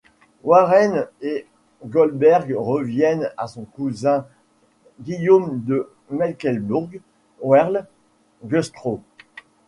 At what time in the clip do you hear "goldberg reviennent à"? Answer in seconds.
1.85-3.45